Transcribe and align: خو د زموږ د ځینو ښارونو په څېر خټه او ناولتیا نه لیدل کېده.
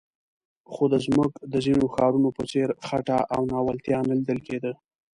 خو 0.71 0.83
د 0.93 0.95
زموږ 1.05 1.31
د 1.51 1.53
ځینو 1.65 1.83
ښارونو 1.93 2.29
په 2.37 2.43
څېر 2.51 2.69
خټه 2.87 3.19
او 3.33 3.41
ناولتیا 3.51 3.99
نه 4.07 4.13
لیدل 4.19 4.39
کېده. 4.47 4.71